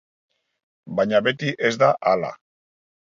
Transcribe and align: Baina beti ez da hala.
Baina 0.99 1.21
beti 1.27 1.51
ez 1.69 1.71
da 1.83 1.91
hala. 2.13 2.33